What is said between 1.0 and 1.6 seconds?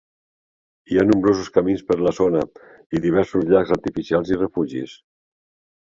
nombrosos